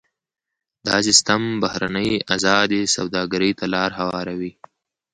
دا 0.87 0.95
سیستم 1.07 1.41
بهرنۍ 1.61 2.11
ازادې 2.35 2.81
سوداګرۍ 2.95 3.51
ته 3.59 3.65
لار 3.73 3.91
هواروي. 3.99 4.51